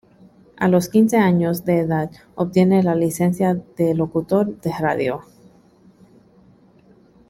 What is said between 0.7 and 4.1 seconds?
quince años de edad obtiene la licencia de